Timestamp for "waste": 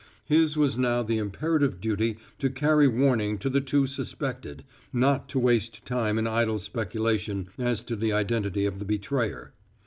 5.37-5.85